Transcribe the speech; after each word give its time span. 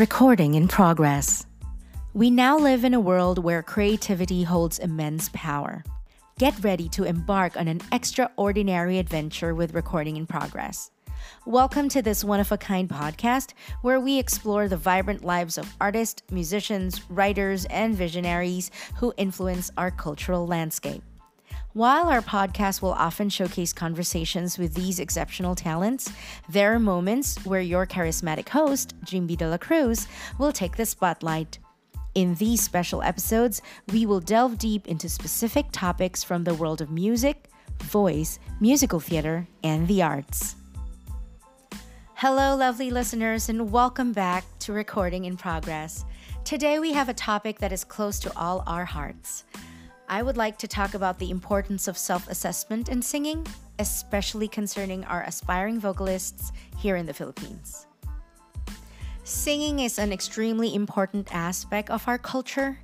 Recording 0.00 0.54
in 0.54 0.66
progress. 0.66 1.44
We 2.14 2.30
now 2.30 2.56
live 2.56 2.84
in 2.84 2.94
a 2.94 3.00
world 3.00 3.38
where 3.38 3.62
creativity 3.62 4.42
holds 4.42 4.78
immense 4.78 5.28
power. 5.34 5.84
Get 6.38 6.64
ready 6.64 6.88
to 6.88 7.04
embark 7.04 7.54
on 7.58 7.68
an 7.68 7.82
extraordinary 7.92 8.98
adventure 8.98 9.54
with 9.54 9.74
Recording 9.74 10.16
in 10.16 10.26
Progress. 10.26 10.90
Welcome 11.44 11.90
to 11.90 12.00
this 12.00 12.24
one 12.24 12.40
of 12.40 12.50
a 12.50 12.56
kind 12.56 12.88
podcast 12.88 13.52
where 13.82 14.00
we 14.00 14.18
explore 14.18 14.68
the 14.68 14.76
vibrant 14.78 15.22
lives 15.22 15.58
of 15.58 15.70
artists, 15.82 16.22
musicians, 16.32 17.02
writers, 17.10 17.66
and 17.66 17.94
visionaries 17.94 18.70
who 18.96 19.12
influence 19.18 19.70
our 19.76 19.90
cultural 19.90 20.46
landscape. 20.46 21.02
While 21.72 22.08
our 22.08 22.20
podcast 22.20 22.82
will 22.82 22.94
often 22.94 23.28
showcase 23.28 23.72
conversations 23.72 24.58
with 24.58 24.74
these 24.74 24.98
exceptional 24.98 25.54
talents, 25.54 26.12
there 26.48 26.74
are 26.74 26.80
moments 26.80 27.36
where 27.46 27.60
your 27.60 27.86
charismatic 27.86 28.48
host, 28.48 29.00
Jimby 29.04 29.36
De 29.36 29.48
La 29.48 29.56
Cruz, 29.56 30.08
will 30.36 30.50
take 30.50 30.76
the 30.76 30.84
spotlight. 30.84 31.60
In 32.16 32.34
these 32.34 32.60
special 32.60 33.04
episodes, 33.04 33.62
we 33.92 34.04
will 34.04 34.18
delve 34.18 34.58
deep 34.58 34.88
into 34.88 35.08
specific 35.08 35.66
topics 35.70 36.24
from 36.24 36.42
the 36.42 36.54
world 36.54 36.80
of 36.80 36.90
music, 36.90 37.44
voice, 37.84 38.40
musical 38.58 38.98
theater, 38.98 39.46
and 39.62 39.86
the 39.86 40.02
arts. 40.02 40.56
Hello, 42.14 42.56
lovely 42.56 42.90
listeners, 42.90 43.48
and 43.48 43.70
welcome 43.70 44.10
back 44.10 44.44
to 44.58 44.72
Recording 44.72 45.24
in 45.24 45.36
Progress. 45.36 46.04
Today, 46.42 46.80
we 46.80 46.92
have 46.94 47.08
a 47.08 47.14
topic 47.14 47.60
that 47.60 47.70
is 47.70 47.84
close 47.84 48.18
to 48.18 48.36
all 48.36 48.64
our 48.66 48.84
hearts. 48.84 49.44
I 50.10 50.22
would 50.22 50.36
like 50.36 50.58
to 50.58 50.66
talk 50.66 50.94
about 50.94 51.20
the 51.20 51.30
importance 51.30 51.86
of 51.86 51.96
self 51.96 52.28
assessment 52.28 52.88
in 52.88 53.00
singing, 53.00 53.46
especially 53.78 54.48
concerning 54.48 55.04
our 55.04 55.22
aspiring 55.22 55.78
vocalists 55.78 56.50
here 56.76 56.96
in 56.96 57.06
the 57.06 57.14
Philippines. 57.14 57.86
Singing 59.22 59.78
is 59.78 60.00
an 60.00 60.12
extremely 60.12 60.74
important 60.74 61.32
aspect 61.32 61.90
of 61.90 62.08
our 62.08 62.18
culture, 62.18 62.80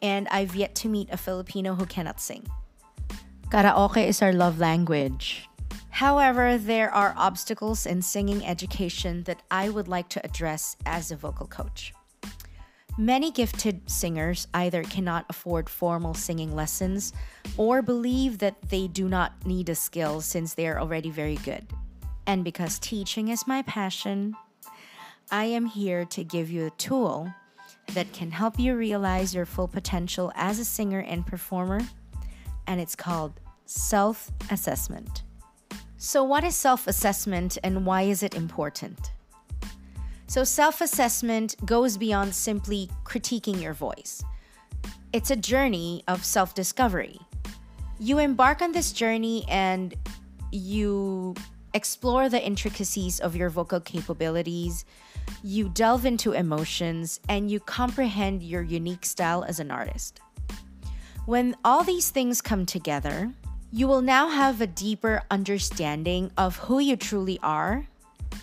and 0.00 0.28
I've 0.28 0.54
yet 0.54 0.76
to 0.76 0.88
meet 0.88 1.10
a 1.10 1.16
Filipino 1.16 1.74
who 1.74 1.86
cannot 1.86 2.20
sing. 2.20 2.46
Karaoke 3.48 4.06
is 4.06 4.22
our 4.22 4.32
love 4.32 4.60
language. 4.60 5.48
However, 5.90 6.56
there 6.56 6.94
are 6.94 7.14
obstacles 7.16 7.84
in 7.84 8.00
singing 8.00 8.46
education 8.46 9.24
that 9.24 9.42
I 9.50 9.70
would 9.70 9.88
like 9.88 10.08
to 10.10 10.24
address 10.24 10.76
as 10.86 11.10
a 11.10 11.16
vocal 11.16 11.48
coach. 11.48 11.92
Many 13.00 13.30
gifted 13.30 13.88
singers 13.88 14.46
either 14.52 14.82
cannot 14.82 15.24
afford 15.30 15.70
formal 15.70 16.12
singing 16.12 16.54
lessons 16.54 17.14
or 17.56 17.80
believe 17.80 18.36
that 18.40 18.60
they 18.68 18.88
do 18.88 19.08
not 19.08 19.32
need 19.46 19.70
a 19.70 19.74
skill 19.74 20.20
since 20.20 20.52
they 20.52 20.68
are 20.68 20.78
already 20.78 21.08
very 21.08 21.36
good. 21.36 21.66
And 22.26 22.44
because 22.44 22.78
teaching 22.78 23.28
is 23.28 23.46
my 23.46 23.62
passion, 23.62 24.36
I 25.30 25.44
am 25.46 25.64
here 25.64 26.04
to 26.04 26.22
give 26.22 26.50
you 26.50 26.66
a 26.66 26.70
tool 26.72 27.32
that 27.94 28.12
can 28.12 28.32
help 28.32 28.58
you 28.58 28.76
realize 28.76 29.34
your 29.34 29.46
full 29.46 29.66
potential 29.66 30.30
as 30.34 30.58
a 30.58 30.64
singer 30.66 31.00
and 31.00 31.26
performer, 31.26 31.80
and 32.66 32.82
it's 32.82 32.94
called 32.94 33.40
self 33.64 34.30
assessment. 34.50 35.22
So, 35.96 36.22
what 36.22 36.44
is 36.44 36.54
self 36.54 36.86
assessment 36.86 37.56
and 37.64 37.86
why 37.86 38.02
is 38.02 38.22
it 38.22 38.34
important? 38.34 39.12
So, 40.30 40.44
self 40.44 40.80
assessment 40.80 41.56
goes 41.66 41.96
beyond 41.96 42.32
simply 42.32 42.88
critiquing 43.02 43.60
your 43.60 43.72
voice, 43.74 44.22
it's 45.12 45.32
a 45.32 45.36
journey 45.36 46.04
of 46.06 46.24
self 46.24 46.54
discovery. 46.54 47.18
You 47.98 48.20
embark 48.20 48.62
on 48.62 48.70
this 48.70 48.92
journey 48.92 49.44
and 49.48 49.92
you 50.52 51.34
explore 51.74 52.28
the 52.28 52.40
intricacies 52.40 53.18
of 53.18 53.34
your 53.34 53.50
vocal 53.50 53.80
capabilities, 53.80 54.84
you 55.42 55.68
delve 55.68 56.06
into 56.06 56.30
emotions, 56.30 57.18
and 57.28 57.50
you 57.50 57.58
comprehend 57.58 58.44
your 58.44 58.62
unique 58.62 59.06
style 59.06 59.42
as 59.42 59.58
an 59.58 59.72
artist. 59.72 60.20
When 61.26 61.56
all 61.64 61.82
these 61.82 62.10
things 62.10 62.40
come 62.40 62.66
together, 62.66 63.32
you 63.72 63.88
will 63.88 64.00
now 64.00 64.28
have 64.28 64.60
a 64.60 64.68
deeper 64.68 65.22
understanding 65.28 66.30
of 66.36 66.54
who 66.56 66.78
you 66.78 66.94
truly 66.94 67.40
are 67.42 67.88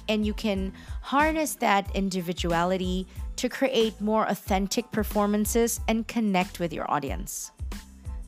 and 0.09 0.25
you 0.25 0.34
can 0.34 0.73
harness 1.01 1.56
that 1.56 1.95
individuality 1.95 3.07
to 3.38 3.50
create 3.50 4.00
more 4.01 4.25
authentic 4.25 4.91
performances 4.91 5.79
and 5.88 6.07
connect 6.07 6.59
with 6.59 6.73
your 6.73 6.90
audience. 6.91 7.51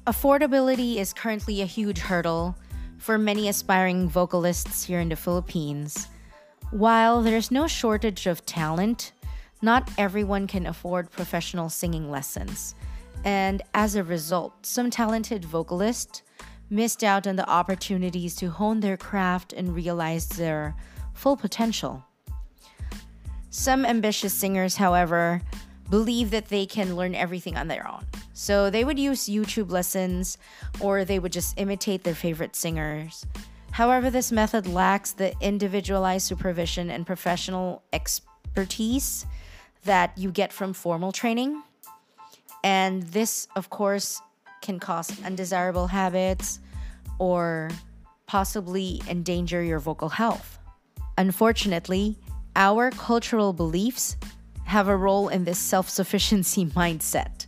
Affordability 0.08 0.96
is 0.98 1.14
currently 1.14 1.62
a 1.62 1.66
huge 1.66 2.00
hurdle 2.00 2.56
for 2.98 3.18
many 3.18 3.48
aspiring 3.48 4.10
vocalists 4.10 4.84
here 4.84 5.00
in 5.00 5.10
the 5.10 5.16
Philippines. 5.16 6.08
While 6.72 7.22
there's 7.22 7.52
no 7.52 7.68
shortage 7.68 8.28
of 8.28 8.46
talent, 8.46 9.14
not 9.62 9.90
everyone 9.98 10.48
can 10.48 10.66
afford 10.68 11.12
professional 11.12 11.70
singing 11.70 12.10
lessons. 12.10 12.76
And 13.26 13.62
as 13.74 13.96
a 13.96 14.04
result, 14.04 14.66
some 14.66 14.90
talented 14.90 15.44
vocalists 15.44 16.24
missed 16.70 17.04
out 17.04 17.26
on 17.26 17.36
the 17.36 17.50
opportunities 17.50 18.36
to 18.36 18.50
hone 18.50 18.80
their 18.80 18.98
craft 18.98 19.54
and 19.54 19.76
realize 19.76 20.28
their 20.28 20.76
full 21.20 21.36
potential. 21.36 22.02
Some 23.50 23.86
ambitious 23.86 24.34
singers, 24.34 24.78
however, 24.78 25.42
believe 25.90 26.32
that 26.32 26.48
they 26.48 26.66
can 26.66 26.96
learn 26.96 27.14
everything 27.14 27.58
on 27.58 27.68
their 27.68 27.86
own. 27.86 28.06
So 28.34 28.70
they 28.70 28.86
would 28.86 28.98
use 28.98 29.26
YouTube 29.26 29.70
lessons 29.70 30.38
or 30.80 31.04
they 31.04 31.20
would 31.20 31.34
just 31.34 31.60
imitate 31.60 32.06
their 32.06 32.16
favorite 32.16 32.56
singers. 32.56 33.26
However, 33.72 34.10
this 34.10 34.32
method 34.32 34.66
lacks 34.66 35.12
the 35.12 35.34
individualized 35.42 36.26
supervision 36.26 36.90
and 36.90 37.06
professional 37.06 37.84
expertise 37.92 39.26
that 39.84 40.18
you 40.18 40.32
get 40.32 40.54
from 40.54 40.72
formal 40.72 41.12
training. 41.12 41.62
And 42.64 43.04
this, 43.04 43.50
of 43.58 43.70
course, 43.70 44.22
can 44.62 44.80
cause 44.80 45.12
undesirable 45.26 45.88
habits 45.88 46.60
or 47.18 47.72
possibly 48.26 49.02
endanger 49.10 49.62
your 49.62 49.80
vocal 49.80 50.10
health. 50.10 50.59
Unfortunately, 51.20 52.16
our 52.56 52.92
cultural 52.92 53.52
beliefs 53.52 54.16
have 54.64 54.88
a 54.88 54.96
role 54.96 55.28
in 55.28 55.44
this 55.44 55.60
self 55.60 55.90
sufficiency 55.90 56.66
mindset. 56.82 57.46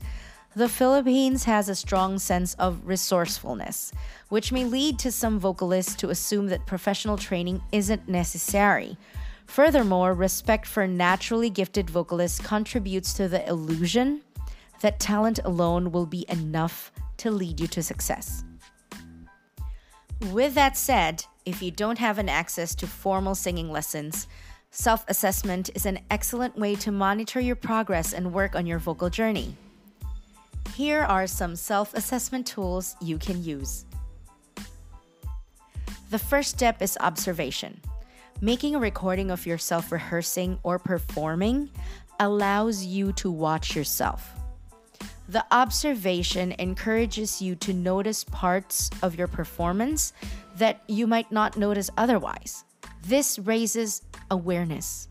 The 0.57 0.67
Philippines 0.67 1.45
has 1.45 1.69
a 1.69 1.75
strong 1.75 2.19
sense 2.19 2.53
of 2.55 2.85
resourcefulness, 2.85 3.93
which 4.27 4.51
may 4.51 4.65
lead 4.65 4.99
to 4.99 5.09
some 5.09 5.39
vocalists 5.39 5.95
to 5.95 6.09
assume 6.09 6.47
that 6.47 6.65
professional 6.65 7.17
training 7.17 7.61
isn't 7.71 8.09
necessary. 8.09 8.97
Furthermore, 9.45 10.13
respect 10.13 10.65
for 10.65 10.85
naturally 10.85 11.49
gifted 11.49 11.89
vocalists 11.89 12.45
contributes 12.45 13.13
to 13.13 13.29
the 13.29 13.47
illusion 13.47 14.19
that 14.81 14.99
talent 14.99 15.39
alone 15.45 15.93
will 15.93 16.05
be 16.05 16.25
enough 16.27 16.91
to 17.15 17.31
lead 17.31 17.61
you 17.61 17.67
to 17.67 17.81
success. 17.81 18.43
With 20.29 20.55
that 20.55 20.75
said, 20.75 21.23
if 21.45 21.61
you 21.61 21.71
don't 21.71 21.97
have 21.97 22.19
an 22.19 22.29
access 22.29 22.75
to 22.75 22.87
formal 22.87 23.35
singing 23.35 23.71
lessons, 23.71 24.27
self 24.69 25.03
assessment 25.07 25.69
is 25.73 25.85
an 25.85 25.99
excellent 26.11 26.57
way 26.57 26.75
to 26.75 26.91
monitor 26.91 27.39
your 27.39 27.55
progress 27.55 28.13
and 28.13 28.33
work 28.33 28.55
on 28.55 28.65
your 28.67 28.79
vocal 28.79 29.09
journey. 29.09 29.55
Here 30.75 31.01
are 31.01 31.27
some 31.27 31.55
self 31.55 31.93
assessment 31.93 32.45
tools 32.45 32.95
you 33.01 33.17
can 33.17 33.43
use. 33.43 33.85
The 36.11 36.19
first 36.19 36.51
step 36.51 36.81
is 36.81 36.97
observation. 36.99 37.81
Making 38.39 38.75
a 38.75 38.79
recording 38.79 39.31
of 39.31 39.45
yourself 39.45 39.91
rehearsing 39.91 40.59
or 40.63 40.77
performing 40.79 41.69
allows 42.19 42.83
you 42.83 43.13
to 43.13 43.31
watch 43.31 43.75
yourself. 43.75 44.35
The 45.29 45.45
observation 45.51 46.53
encourages 46.59 47.41
you 47.41 47.55
to 47.55 47.73
notice 47.73 48.23
parts 48.25 48.89
of 49.01 49.15
your 49.15 49.27
performance 49.27 50.11
that 50.61 50.83
you 50.87 51.07
might 51.07 51.31
not 51.31 51.57
notice 51.57 51.89
otherwise. 51.97 52.63
This 53.01 53.39
raises 53.39 54.03
awareness. 54.29 55.07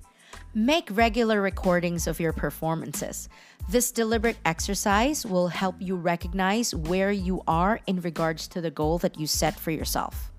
Make 0.55 0.89
regular 0.93 1.43
recordings 1.43 2.07
of 2.07 2.21
your 2.21 2.33
performances. 2.33 3.29
This 3.69 3.91
deliberate 3.91 4.39
exercise 4.45 5.27
will 5.27 5.49
help 5.49 5.75
you 5.81 5.97
recognize 5.97 6.73
where 6.73 7.11
you 7.11 7.43
are 7.49 7.81
in 7.89 8.01
regards 8.01 8.47
to 8.49 8.61
the 8.61 8.71
goal 8.71 8.99
that 8.99 9.19
you 9.19 9.27
set 9.27 9.59
for 9.59 9.73
yourself. 9.73 10.31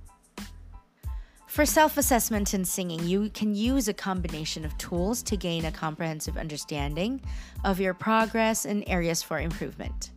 For 1.45 1.65
self 1.65 1.97
assessment 1.97 2.53
in 2.53 2.63
singing, 2.63 3.05
you 3.05 3.29
can 3.31 3.53
use 3.53 3.89
a 3.89 3.93
combination 3.93 4.63
of 4.63 4.77
tools 4.77 5.21
to 5.23 5.35
gain 5.35 5.65
a 5.65 5.71
comprehensive 5.73 6.37
understanding 6.37 7.21
of 7.65 7.81
your 7.81 7.93
progress 7.93 8.63
and 8.63 8.85
areas 8.87 9.21
for 9.21 9.39
improvement. 9.39 10.11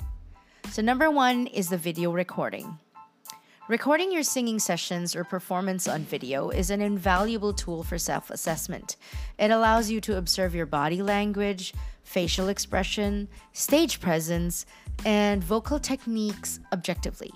So, 0.71 0.83
number 0.83 1.11
one 1.11 1.49
is 1.49 1.69
the 1.69 1.79
video 1.79 2.13
recording. 2.13 2.79
Recording 3.67 4.13
your 4.13 4.23
singing 4.23 4.59
sessions 4.59 5.17
or 5.17 5.25
performance 5.25 5.89
on 5.89 6.03
video 6.03 6.51
is 6.51 6.69
an 6.69 6.83
invaluable 6.83 7.55
tool 7.55 7.83
for 7.83 7.97
self 7.97 8.29
assessment. 8.29 8.97
It 9.39 9.51
allows 9.51 9.91
you 9.91 10.03
to 10.03 10.19
observe 10.19 10.55
your 10.55 10.67
body 10.67 11.01
language, 11.01 11.73
facial 12.03 12.49
expression, 12.49 13.27
stage 13.55 14.01
presence, 14.01 14.67
and 15.07 15.43
vocal 15.43 15.79
techniques 15.79 16.61
objectively. 16.75 17.33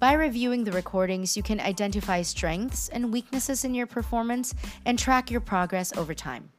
By 0.00 0.14
reviewing 0.14 0.64
the 0.64 0.72
recordings, 0.72 1.36
you 1.36 1.44
can 1.44 1.60
identify 1.60 2.22
strengths 2.22 2.88
and 2.88 3.12
weaknesses 3.12 3.64
in 3.64 3.72
your 3.72 3.86
performance 3.86 4.52
and 4.84 4.98
track 4.98 5.30
your 5.30 5.40
progress 5.40 5.96
over 5.96 6.12
time. 6.12 6.50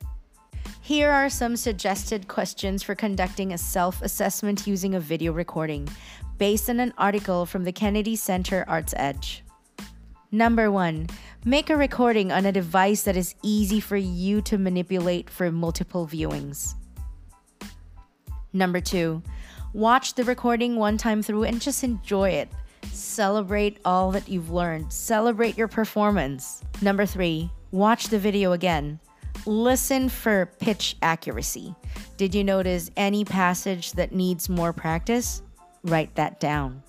Here 0.80 1.12
are 1.12 1.30
some 1.30 1.58
suggested 1.58 2.30
questions 2.30 2.84
for 2.84 2.96
conducting 2.96 3.52
a 3.52 3.58
self 3.58 4.02
assessment 4.02 4.66
using 4.66 4.96
a 4.96 5.02
video 5.02 5.34
recording 5.34 5.90
based 6.38 6.70
on 6.70 6.80
an 6.80 6.94
article 6.98 7.46
from 7.46 7.64
the 7.64 7.72
Kennedy 7.72 8.16
Center 8.16 8.64
Arts 8.68 8.94
Edge. 8.98 9.44
Number 10.32 10.70
one, 10.70 11.08
make 11.46 11.70
a 11.70 11.78
recording 11.78 12.32
on 12.32 12.46
a 12.46 12.52
device 12.52 13.04
that 13.04 13.16
is 13.16 13.36
easy 13.44 13.80
for 13.80 13.98
you 13.98 14.42
to 14.42 14.58
manipulate 14.58 15.30
for 15.30 15.52
multiple 15.52 16.06
viewings. 16.06 16.76
Number 18.54 18.82
two, 18.82 19.22
watch 19.74 20.16
the 20.16 20.24
recording 20.24 20.76
one 20.76 20.98
time 20.98 21.22
through 21.22 21.44
and 21.44 21.62
just 21.62 21.84
enjoy 21.84 22.30
it. 22.30 22.50
Celebrate 22.92 23.80
all 23.86 24.12
that 24.12 24.28
you've 24.28 24.50
learned, 24.50 24.92
celebrate 24.92 25.58
your 25.58 25.68
performance. 25.68 26.64
Number 26.82 27.06
three, 27.06 27.50
watch 27.72 28.08
the 28.08 28.20
video 28.20 28.52
again. 28.52 29.00
Listen 29.46 30.10
for 30.10 30.52
pitch 30.60 30.98
accuracy. 31.02 31.74
Did 32.18 32.36
you 32.36 32.44
notice 32.44 32.92
any 32.98 33.24
passage 33.24 33.94
that 33.94 34.12
needs 34.12 34.50
more 34.50 34.74
practice? 34.74 35.42
Write 35.88 36.14
that 36.16 36.40
down. 36.40 36.84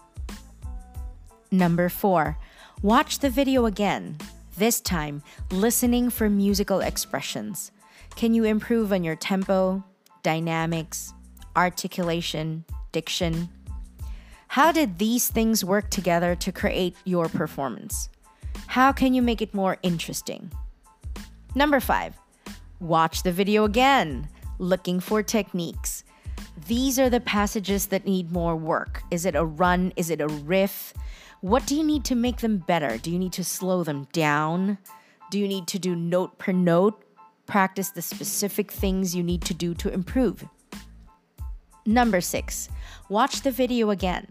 Number 1.50 1.88
four, 1.88 2.36
Watch 2.82 3.18
the 3.18 3.28
video 3.28 3.66
again, 3.66 4.16
this 4.56 4.80
time 4.80 5.20
listening 5.50 6.10
for 6.10 6.30
musical 6.30 6.78
expressions. 6.78 7.72
Can 8.14 8.34
you 8.34 8.44
improve 8.44 8.92
on 8.92 9.02
your 9.02 9.16
tempo, 9.16 9.82
dynamics, 10.22 11.12
articulation, 11.56 12.64
diction? 12.92 13.48
How 14.46 14.70
did 14.70 14.98
these 14.98 15.28
things 15.28 15.64
work 15.64 15.90
together 15.90 16.36
to 16.36 16.52
create 16.52 16.94
your 17.04 17.28
performance? 17.28 18.10
How 18.68 18.92
can 18.92 19.12
you 19.12 19.22
make 19.22 19.42
it 19.42 19.52
more 19.52 19.78
interesting? 19.82 20.52
Number 21.56 21.80
five, 21.80 22.14
watch 22.78 23.24
the 23.24 23.32
video 23.32 23.64
again, 23.64 24.28
looking 24.60 25.00
for 25.00 25.24
techniques. 25.24 25.97
These 26.66 26.98
are 26.98 27.08
the 27.08 27.20
passages 27.20 27.86
that 27.86 28.04
need 28.04 28.32
more 28.32 28.56
work. 28.56 29.02
Is 29.10 29.24
it 29.24 29.36
a 29.36 29.44
run? 29.44 29.92
Is 29.96 30.10
it 30.10 30.20
a 30.20 30.26
riff? 30.26 30.92
What 31.40 31.66
do 31.66 31.76
you 31.76 31.84
need 31.84 32.04
to 32.06 32.16
make 32.16 32.38
them 32.38 32.58
better? 32.58 32.98
Do 32.98 33.12
you 33.12 33.18
need 33.18 33.32
to 33.34 33.44
slow 33.44 33.84
them 33.84 34.08
down? 34.12 34.78
Do 35.30 35.38
you 35.38 35.46
need 35.46 35.68
to 35.68 35.78
do 35.78 35.94
note 35.94 36.38
per 36.38 36.52
note? 36.52 37.04
Practice 37.46 37.90
the 37.90 38.02
specific 38.02 38.72
things 38.72 39.14
you 39.14 39.22
need 39.22 39.42
to 39.42 39.54
do 39.54 39.72
to 39.74 39.92
improve. 39.92 40.44
Number 41.86 42.20
six, 42.20 42.68
watch 43.08 43.42
the 43.42 43.52
video 43.52 43.90
again. 43.90 44.26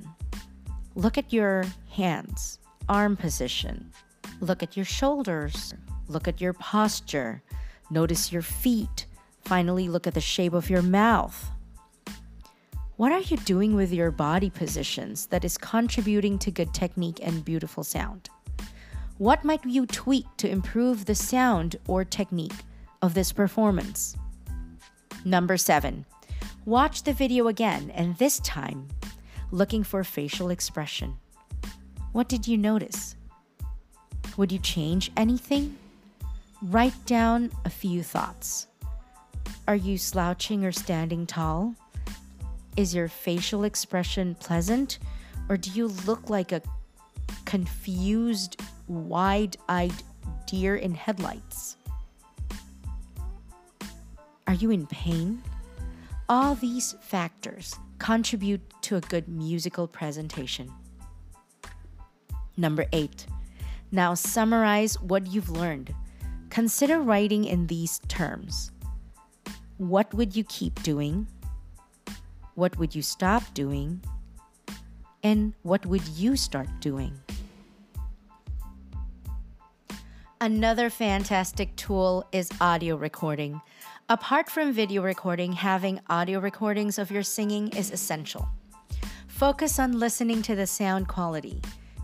Look 0.96 1.18
at 1.18 1.32
your 1.32 1.64
hands, 1.92 2.60
arm 2.90 3.16
position. 3.16 3.92
Look 4.42 4.62
at 4.62 4.76
your 4.76 4.86
shoulders. 4.86 5.74
Look 6.08 6.28
at 6.28 6.42
your 6.42 6.54
posture. 6.54 7.42
Notice 7.90 8.32
your 8.34 8.42
feet. 8.42 9.06
Finally, 9.46 9.88
look 9.88 10.08
at 10.08 10.14
the 10.14 10.22
shape 10.22 10.54
of 10.54 10.70
your 10.70 10.82
mouth. 10.82 11.52
What 12.98 13.12
are 13.12 13.22
you 13.22 13.38
doing 13.38 13.76
with 13.76 13.94
your 13.94 14.10
body 14.10 14.50
positions 14.50 15.28
that 15.28 15.46
is 15.46 15.56
contributing 15.56 16.40
to 16.40 16.50
good 16.50 16.74
technique 16.74 17.20
and 17.22 17.46
beautiful 17.46 17.84
sound? 17.84 18.28
What 19.20 19.44
might 19.44 19.64
you 19.64 19.86
tweak 19.86 20.26
to 20.38 20.50
improve 20.50 21.06
the 21.06 21.14
sound 21.14 21.76
or 21.88 22.04
technique 22.04 22.66
of 23.04 23.14
this 23.14 23.32
performance? 23.32 24.18
Number 25.24 25.58
seven, 25.58 26.08
watch 26.66 27.04
the 27.04 27.14
video 27.14 27.50
again, 27.50 27.92
and 27.92 28.18
this 28.18 28.40
time, 28.40 28.88
looking 29.52 29.84
for 29.84 30.04
facial 30.04 30.50
expression. 30.50 31.18
What 32.14 32.28
did 32.28 32.48
you 32.48 32.58
notice? 32.58 33.16
Would 34.38 34.52
you 34.52 34.58
change 34.58 35.12
anything? 35.16 35.78
Write 36.64 37.06
down 37.06 37.52
a 37.64 37.70
few 37.70 38.02
thoughts. 38.02 38.66
Are 39.68 39.76
you 39.76 40.00
slouching 40.00 40.66
or 40.66 40.72
standing 40.72 41.28
tall? 41.28 41.76
Is 42.78 42.94
your 42.94 43.08
facial 43.08 43.64
expression 43.64 44.36
pleasant, 44.36 45.00
or 45.50 45.58
do 45.58 45.72
you 45.72 45.88
look 46.06 46.30
like 46.30 46.52
a 46.52 46.62
confused, 47.44 48.62
wide 48.88 49.58
eyed 49.68 49.94
deer 50.46 50.76
in 50.76 50.94
headlights? 50.94 51.78
Are 54.46 54.54
you 54.54 54.70
in 54.70 54.86
pain? 54.86 55.42
All 56.30 56.54
these 56.54 56.94
factors 57.02 57.74
contribute 57.98 58.62
to 58.84 58.98
a 58.98 59.02
good 59.02 59.28
musical 59.28 59.88
presentation. 59.88 60.72
Number 62.58 62.86
eight, 62.94 63.26
now 63.92 64.14
summarize 64.14 65.02
what 65.02 65.26
you've 65.26 65.50
learned. 65.50 65.96
Consider 66.52 67.00
writing 67.00 67.46
in 67.46 67.66
these 67.66 68.00
terms. 68.08 68.72
What 69.78 70.14
would 70.14 70.36
you 70.36 70.44
keep 70.44 70.84
doing? 70.84 71.28
What 72.58 72.80
would 72.80 72.96
you 72.96 73.04
stop 73.04 73.44
doing? 73.54 74.02
And 75.22 75.54
what 75.62 75.86
would 75.86 76.08
you 76.08 76.36
start 76.36 76.68
doing? 76.80 77.14
Another 80.42 80.90
fantastic 80.90 81.76
tool 81.76 82.28
is 82.32 82.50
audio 82.60 82.96
recording. 82.96 83.62
Apart 84.10 84.50
from 84.50 84.74
video 84.74 85.04
recording, 85.04 85.52
having 85.52 86.00
audio 86.10 86.40
recordings 86.40 86.98
of 86.98 87.12
your 87.12 87.22
singing 87.22 87.68
is 87.78 87.92
essential. 87.92 88.48
Focus 89.28 89.78
on 89.78 90.00
listening 90.00 90.42
to 90.42 90.56
the 90.56 90.66
sound 90.66 91.08
quality, 91.08 91.62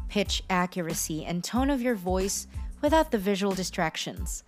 pitch 0.07 0.43
accuracy, 0.51 1.25
and 1.25 1.43
tone 1.43 1.71
of 1.71 1.81
your 1.81 1.95
voice 1.95 2.45
without 2.79 3.09
the 3.09 3.17
visual 3.17 3.55
distractions. 3.55 4.43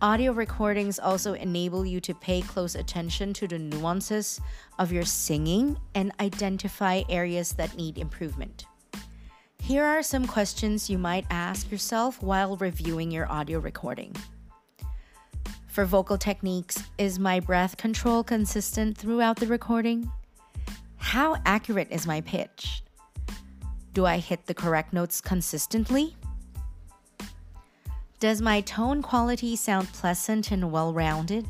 Audio 0.00 0.32
recordings 0.32 0.98
also 0.98 1.34
enable 1.34 1.86
you 1.86 2.00
to 2.00 2.14
pay 2.14 2.42
close 2.42 2.74
attention 2.74 3.32
to 3.34 3.46
the 3.46 3.58
nuances 3.58 4.40
of 4.78 4.90
your 4.90 5.04
singing 5.04 5.76
and 5.94 6.12
identify 6.20 7.02
areas 7.08 7.52
that 7.52 7.76
need 7.76 7.98
improvement. 7.98 8.66
Here 9.62 9.84
are 9.84 10.02
some 10.02 10.26
questions 10.26 10.90
you 10.90 10.98
might 10.98 11.24
ask 11.30 11.70
yourself 11.70 12.20
while 12.20 12.56
reviewing 12.56 13.12
your 13.12 13.30
audio 13.30 13.60
recording. 13.60 14.12
For 15.68 15.84
vocal 15.84 16.18
techniques, 16.18 16.82
is 16.98 17.18
my 17.18 17.40
breath 17.40 17.76
control 17.76 18.24
consistent 18.24 18.98
throughout 18.98 19.36
the 19.36 19.46
recording? 19.46 20.10
How 20.96 21.36
accurate 21.46 21.88
is 21.90 22.06
my 22.06 22.20
pitch? 22.22 22.82
Do 23.92 24.04
I 24.04 24.18
hit 24.18 24.46
the 24.46 24.54
correct 24.54 24.92
notes 24.92 25.20
consistently? 25.20 26.16
Does 28.22 28.40
my 28.40 28.60
tone 28.60 29.02
quality 29.02 29.56
sound 29.56 29.92
pleasant 29.92 30.52
and 30.52 30.70
well 30.70 30.94
rounded? 30.94 31.44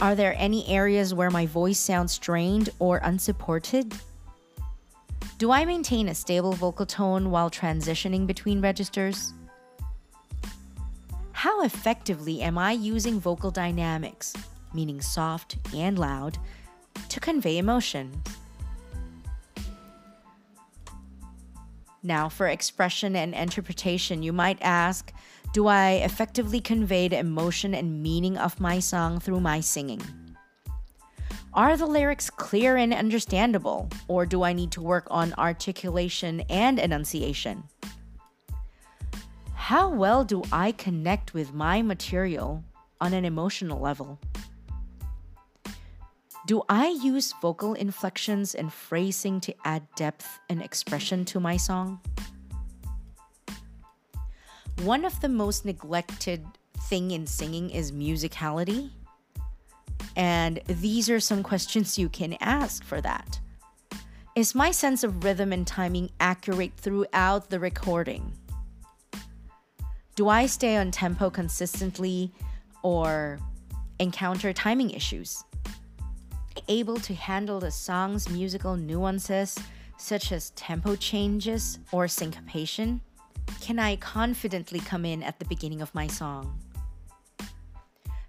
Are 0.00 0.16
there 0.16 0.34
any 0.36 0.66
areas 0.66 1.14
where 1.14 1.30
my 1.30 1.46
voice 1.46 1.78
sounds 1.78 2.14
strained 2.14 2.68
or 2.80 2.98
unsupported? 3.04 3.94
Do 5.38 5.52
I 5.52 5.64
maintain 5.64 6.08
a 6.08 6.16
stable 6.16 6.52
vocal 6.52 6.84
tone 6.84 7.30
while 7.30 7.48
transitioning 7.48 8.26
between 8.26 8.60
registers? 8.60 9.34
How 11.30 11.62
effectively 11.62 12.42
am 12.42 12.58
I 12.58 12.72
using 12.72 13.20
vocal 13.20 13.52
dynamics, 13.52 14.34
meaning 14.74 15.00
soft 15.00 15.58
and 15.72 15.96
loud, 15.96 16.38
to 17.08 17.20
convey 17.20 17.58
emotion? 17.58 18.20
Now, 22.02 22.28
for 22.28 22.48
expression 22.48 23.14
and 23.14 23.34
interpretation, 23.34 24.22
you 24.22 24.32
might 24.32 24.58
ask 24.62 25.12
Do 25.52 25.66
I 25.66 26.00
effectively 26.04 26.60
convey 26.60 27.08
the 27.08 27.18
emotion 27.18 27.74
and 27.74 28.02
meaning 28.02 28.38
of 28.38 28.60
my 28.60 28.78
song 28.78 29.20
through 29.20 29.40
my 29.40 29.60
singing? 29.60 30.00
Are 31.52 31.76
the 31.76 31.86
lyrics 31.86 32.30
clear 32.30 32.76
and 32.76 32.94
understandable, 32.94 33.90
or 34.06 34.24
do 34.24 34.44
I 34.44 34.52
need 34.52 34.70
to 34.72 34.80
work 34.80 35.06
on 35.10 35.34
articulation 35.36 36.42
and 36.48 36.78
enunciation? 36.78 37.64
How 39.54 39.88
well 39.88 40.24
do 40.24 40.42
I 40.52 40.72
connect 40.72 41.34
with 41.34 41.52
my 41.52 41.82
material 41.82 42.64
on 43.00 43.12
an 43.12 43.24
emotional 43.24 43.80
level? 43.80 44.18
Do 46.46 46.62
I 46.68 46.88
use 46.88 47.34
vocal 47.42 47.74
inflections 47.74 48.54
and 48.54 48.72
phrasing 48.72 49.40
to 49.42 49.54
add 49.64 49.86
depth 49.94 50.40
and 50.48 50.62
expression 50.62 51.24
to 51.26 51.38
my 51.38 51.58
song? 51.58 52.00
One 54.82 55.04
of 55.04 55.20
the 55.20 55.28
most 55.28 55.66
neglected 55.66 56.44
thing 56.88 57.10
in 57.10 57.26
singing 57.26 57.68
is 57.68 57.92
musicality. 57.92 58.90
And 60.16 60.60
these 60.66 61.10
are 61.10 61.20
some 61.20 61.42
questions 61.42 61.98
you 61.98 62.08
can 62.08 62.36
ask 62.40 62.84
for 62.84 63.02
that. 63.02 63.38
Is 64.34 64.54
my 64.54 64.70
sense 64.70 65.04
of 65.04 65.22
rhythm 65.22 65.52
and 65.52 65.66
timing 65.66 66.10
accurate 66.20 66.72
throughout 66.74 67.50
the 67.50 67.60
recording? 67.60 68.32
Do 70.16 70.28
I 70.28 70.46
stay 70.46 70.76
on 70.76 70.90
tempo 70.90 71.28
consistently 71.28 72.32
or 72.82 73.38
encounter 73.98 74.54
timing 74.54 74.90
issues? 74.90 75.44
Able 76.68 76.96
to 76.98 77.14
handle 77.14 77.60
the 77.60 77.70
song's 77.70 78.28
musical 78.28 78.76
nuances, 78.76 79.58
such 79.98 80.32
as 80.32 80.50
tempo 80.50 80.96
changes 80.96 81.78
or 81.92 82.08
syncopation? 82.08 83.00
Can 83.60 83.78
I 83.78 83.96
confidently 83.96 84.80
come 84.80 85.04
in 85.04 85.22
at 85.22 85.38
the 85.38 85.44
beginning 85.44 85.82
of 85.82 85.94
my 85.94 86.06
song? 86.06 86.58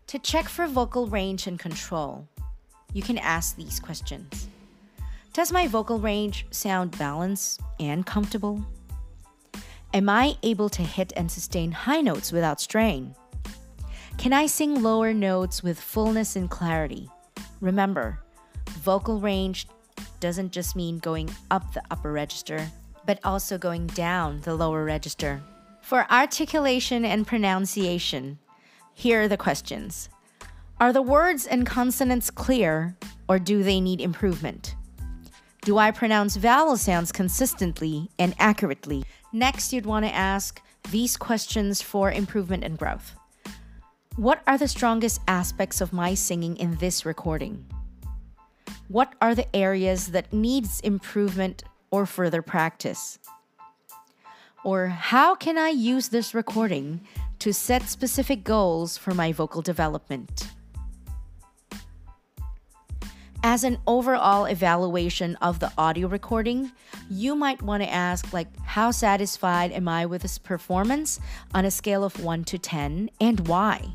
To 0.07 0.19
check 0.19 0.49
for 0.49 0.67
vocal 0.67 1.07
range 1.07 1.47
and 1.47 1.57
control, 1.57 2.27
you 2.93 3.01
can 3.01 3.17
ask 3.17 3.55
these 3.55 3.79
questions 3.79 4.47
Does 5.33 5.51
my 5.51 5.67
vocal 5.67 5.99
range 5.99 6.45
sound 6.51 6.97
balanced 6.97 7.61
and 7.79 8.05
comfortable? 8.05 8.65
Am 9.93 10.09
I 10.09 10.37
able 10.43 10.69
to 10.69 10.81
hit 10.81 11.13
and 11.15 11.31
sustain 11.31 11.71
high 11.71 12.01
notes 12.01 12.31
without 12.31 12.59
strain? 12.59 13.15
Can 14.17 14.33
I 14.33 14.45
sing 14.45 14.81
lower 14.81 15.13
notes 15.13 15.63
with 15.63 15.79
fullness 15.79 16.35
and 16.35 16.49
clarity? 16.49 17.09
Remember, 17.61 18.19
vocal 18.79 19.19
range 19.19 19.67
doesn't 20.19 20.51
just 20.51 20.75
mean 20.75 20.97
going 20.97 21.29
up 21.51 21.73
the 21.73 21.83
upper 21.91 22.11
register, 22.11 22.67
but 23.05 23.19
also 23.23 23.57
going 23.57 23.85
down 23.87 24.41
the 24.41 24.55
lower 24.55 24.83
register. 24.83 25.41
For 25.81 26.11
articulation 26.11 27.05
and 27.05 27.25
pronunciation, 27.25 28.39
here 28.95 29.21
are 29.21 29.27
the 29.27 29.37
questions 29.37 30.09
Are 30.79 30.91
the 30.91 31.03
words 31.03 31.45
and 31.45 31.65
consonants 31.65 32.31
clear, 32.31 32.97
or 33.29 33.37
do 33.37 33.61
they 33.61 33.79
need 33.79 34.01
improvement? 34.01 34.75
Do 35.61 35.77
I 35.77 35.91
pronounce 35.91 36.37
vowel 36.37 36.77
sounds 36.77 37.11
consistently 37.11 38.09
and 38.17 38.33
accurately? 38.39 39.03
Next, 39.31 39.71
you'd 39.71 39.85
want 39.85 40.05
to 40.05 40.15
ask 40.15 40.59
these 40.89 41.15
questions 41.15 41.79
for 41.79 42.11
improvement 42.11 42.63
and 42.63 42.75
growth. 42.75 43.15
What 44.17 44.43
are 44.45 44.57
the 44.57 44.67
strongest 44.67 45.21
aspects 45.25 45.79
of 45.79 45.93
my 45.93 46.15
singing 46.15 46.57
in 46.57 46.75
this 46.75 47.05
recording? 47.05 47.65
What 48.89 49.13
are 49.21 49.33
the 49.33 49.55
areas 49.55 50.07
that 50.07 50.33
needs 50.33 50.81
improvement 50.81 51.63
or 51.91 52.05
further 52.05 52.41
practice? 52.41 53.19
Or 54.65 54.87
how 54.87 55.33
can 55.33 55.57
I 55.57 55.69
use 55.69 56.09
this 56.09 56.33
recording 56.33 56.99
to 57.39 57.53
set 57.53 57.83
specific 57.83 58.43
goals 58.43 58.97
for 58.97 59.13
my 59.13 59.31
vocal 59.31 59.61
development? 59.61 60.49
As 63.43 63.63
an 63.63 63.77
overall 63.87 64.43
evaluation 64.43 65.37
of 65.37 65.59
the 65.59 65.71
audio 65.77 66.09
recording, 66.09 66.73
you 67.09 67.33
might 67.33 67.61
want 67.61 67.81
to 67.81 67.89
ask 67.89 68.33
like 68.33 68.47
how 68.59 68.91
satisfied 68.91 69.71
am 69.71 69.87
I 69.87 70.05
with 70.05 70.21
this 70.23 70.37
performance 70.37 71.17
on 71.53 71.63
a 71.63 71.71
scale 71.71 72.03
of 72.03 72.21
1 72.21 72.43
to 72.43 72.57
10 72.57 73.09
and 73.21 73.47
why? 73.47 73.93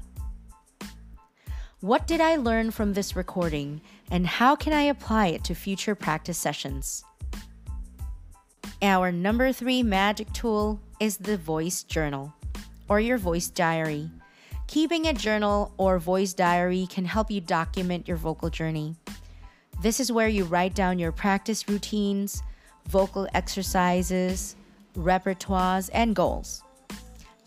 What 1.83 2.06
did 2.06 2.23
I 2.23 2.37
learn 2.37 2.71
from 2.71 2.95
this 2.95 3.14
recording 3.14 3.83
and 4.11 4.26
how 4.26 4.56
can 4.56 4.73
I 4.73 4.85
apply 4.85 5.26
it 5.26 5.45
to 5.45 5.54
future 5.54 5.95
practice 5.95 6.38
sessions? 6.38 7.04
Our 8.80 9.12
number 9.12 9.52
3 9.52 9.83
magic 9.83 10.33
tool 10.33 10.80
is 11.00 11.18
the 11.18 11.37
voice 11.37 11.83
journal 11.83 12.33
or 12.88 12.99
your 12.99 13.18
voice 13.18 13.49
diary. 13.49 14.11
Keeping 14.68 15.06
a 15.06 15.12
journal 15.12 15.75
or 15.76 15.99
voice 15.99 16.33
diary 16.33 16.87
can 16.88 17.04
help 17.04 17.30
you 17.30 17.42
document 17.42 18.09
your 18.09 18.16
vocal 18.16 18.49
journey. 18.49 18.97
This 19.83 20.00
is 20.00 20.11
where 20.11 20.28
you 20.28 20.45
write 20.45 20.75
down 20.75 20.99
your 20.99 21.12
practice 21.12 21.68
routines, 21.68 22.42
vocal 22.88 23.28
exercises, 23.35 24.56
repertoires, 24.97 25.90
and 25.92 26.16
goals. 26.16 26.62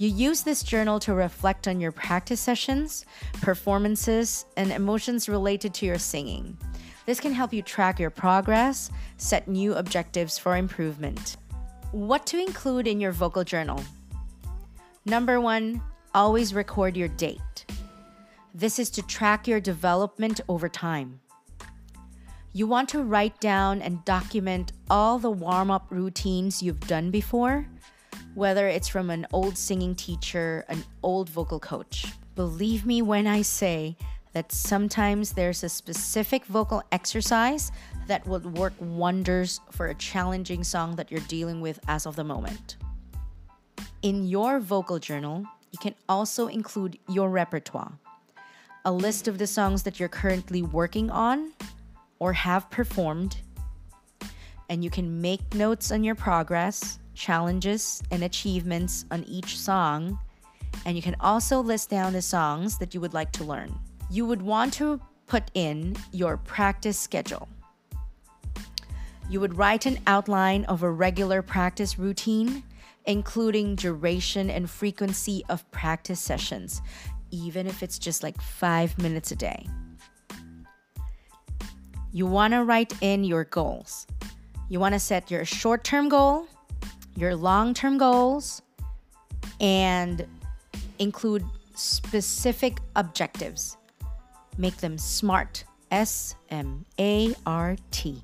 You 0.01 0.07
use 0.07 0.43
this 0.43 0.63
journal 0.63 0.97
to 1.01 1.13
reflect 1.13 1.67
on 1.67 1.81
your 1.81 1.91
practice 1.91 2.39
sessions, 2.39 3.05
performances, 3.41 4.45
and 4.55 4.71
emotions 4.71 5.27
related 5.27 5.73
to 5.73 5.85
your 5.85 5.97
singing. 5.97 6.57
This 7.05 7.19
can 7.19 7.33
help 7.33 7.51
you 7.51 7.61
track 7.61 7.99
your 7.99 8.09
progress, 8.09 8.91
set 9.17 9.49
new 9.49 9.73
objectives 9.73 10.37
for 10.37 10.55
improvement. 10.55 11.35
What 11.91 12.25
to 12.27 12.39
include 12.39 12.87
in 12.87 13.01
your 13.01 13.11
vocal 13.11 13.43
journal? 13.43 13.83
Number 15.03 15.41
one, 15.41 15.81
always 16.13 16.53
record 16.53 16.95
your 16.95 17.09
date. 17.09 17.65
This 18.53 18.79
is 18.79 18.89
to 18.91 19.01
track 19.01 19.49
your 19.49 19.59
development 19.59 20.39
over 20.47 20.69
time. 20.69 21.19
You 22.53 22.67
want 22.67 22.87
to 22.89 23.03
write 23.03 23.37
down 23.41 23.81
and 23.81 24.05
document 24.05 24.71
all 24.89 25.19
the 25.19 25.29
warm 25.29 25.69
up 25.69 25.87
routines 25.89 26.63
you've 26.63 26.87
done 26.87 27.11
before, 27.11 27.67
whether 28.35 28.67
it's 28.67 28.87
from 28.87 29.09
an 29.09 29.25
old 29.33 29.57
singing 29.57 29.95
teacher, 29.95 30.65
an 30.69 30.83
old 31.03 31.29
vocal 31.29 31.59
coach. 31.59 32.05
Believe 32.35 32.85
me 32.85 33.01
when 33.01 33.27
I 33.27 33.41
say 33.41 33.97
that 34.33 34.51
sometimes 34.51 35.33
there's 35.33 35.63
a 35.63 35.69
specific 35.69 36.45
vocal 36.45 36.83
exercise 36.91 37.71
that 38.07 38.25
would 38.27 38.57
work 38.57 38.73
wonders 38.79 39.59
for 39.71 39.87
a 39.87 39.95
challenging 39.95 40.63
song 40.63 40.95
that 40.95 41.11
you're 41.11 41.21
dealing 41.21 41.61
with 41.61 41.79
as 41.87 42.05
of 42.05 42.15
the 42.15 42.23
moment. 42.23 42.77
In 44.01 44.27
your 44.27 44.59
vocal 44.59 44.99
journal, 44.99 45.45
you 45.71 45.79
can 45.79 45.95
also 46.07 46.47
include 46.47 46.97
your 47.07 47.29
repertoire, 47.29 47.91
a 48.85 48.91
list 48.91 49.27
of 49.27 49.37
the 49.37 49.47
songs 49.47 49.83
that 49.83 49.99
you're 49.99 50.09
currently 50.09 50.61
working 50.61 51.09
on 51.09 51.51
or 52.19 52.33
have 52.33 52.69
performed, 52.69 53.37
and 54.69 54.83
you 54.83 54.89
can 54.89 55.21
make 55.21 55.53
notes 55.53 55.91
on 55.91 56.03
your 56.03 56.15
progress, 56.15 56.99
challenges, 57.19 58.01
and 58.11 58.23
achievements 58.23 59.05
on 59.11 59.23
each 59.25 59.59
song. 59.59 60.17
And 60.85 60.95
you 60.95 61.03
can 61.03 61.15
also 61.19 61.59
list 61.59 61.89
down 61.89 62.13
the 62.13 62.21
songs 62.21 62.77
that 62.77 62.93
you 62.93 63.01
would 63.01 63.13
like 63.13 63.31
to 63.33 63.43
learn. 63.43 63.77
You 64.09 64.25
would 64.25 64.41
want 64.41 64.73
to 64.75 64.99
put 65.27 65.51
in 65.53 65.95
your 66.11 66.37
practice 66.37 66.97
schedule. 66.97 67.47
You 69.29 69.39
would 69.41 69.57
write 69.57 69.85
an 69.85 69.99
outline 70.07 70.63
of 70.65 70.81
a 70.81 70.89
regular 70.89 71.41
practice 71.41 71.99
routine, 71.99 72.63
including 73.05 73.75
duration 73.75 74.49
and 74.49 74.69
frequency 74.69 75.43
of 75.49 75.69
practice 75.71 76.19
sessions, 76.19 76.81
even 77.29 77.67
if 77.67 77.83
it's 77.83 77.99
just 77.99 78.23
like 78.23 78.41
five 78.41 78.97
minutes 78.97 79.31
a 79.31 79.35
day 79.35 79.67
you 82.11 82.25
want 82.25 82.53
to 82.53 82.63
write 82.63 82.93
in 83.01 83.23
your 83.23 83.43
goals. 83.43 84.07
You 84.67 84.79
want 84.79 84.93
to 84.93 84.99
set 84.99 85.29
your 85.29 85.45
short 85.45 85.83
term 85.83 86.09
goal, 86.09 86.47
your 87.15 87.35
long 87.35 87.73
term 87.73 87.97
goals, 87.97 88.61
and 89.59 90.25
include 90.99 91.43
specific 91.75 92.77
objectives. 92.95 93.77
Make 94.57 94.77
them 94.77 94.97
SMART. 94.97 95.63
S 95.91 96.35
M 96.51 96.85
A 96.99 97.33
R 97.47 97.75
T. 97.89 98.21